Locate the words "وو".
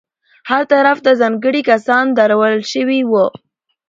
3.09-3.27